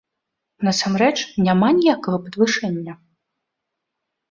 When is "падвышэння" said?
2.25-2.93